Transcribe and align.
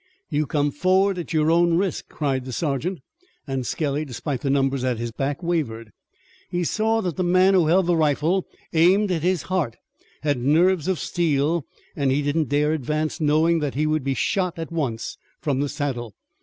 "You 0.31 0.47
come 0.47 0.71
forward 0.71 1.19
at 1.19 1.31
your 1.31 1.51
own 1.51 1.77
risk!" 1.77 2.09
cried 2.09 2.45
the 2.45 2.51
sergeant, 2.51 3.01
and 3.45 3.67
Skelly, 3.67 4.03
despite 4.03 4.41
the 4.41 4.49
numbers 4.49 4.83
at 4.83 4.97
his 4.97 5.11
back, 5.11 5.43
wavered. 5.43 5.91
He 6.49 6.63
saw 6.63 7.01
that 7.01 7.17
the 7.17 7.23
man 7.23 7.53
who 7.53 7.67
held 7.67 7.85
the 7.85 7.95
rifle 7.95 8.47
aimed 8.73 9.11
at 9.11 9.21
his 9.21 9.43
heart 9.43 9.75
had 10.23 10.39
nerves 10.39 10.87
of 10.87 10.97
steel, 10.97 11.67
and 11.95 12.09
he 12.11 12.23
did 12.23 12.35
not 12.35 12.49
dare 12.49 12.73
advance 12.73 13.21
knowing 13.21 13.59
that 13.59 13.75
he 13.75 13.85
would 13.85 14.03
be 14.03 14.15
shot 14.15 14.57
at 14.57 14.71
once 14.71 15.19
from 15.39 15.59
the 15.59 15.69
saddle. 15.69 16.15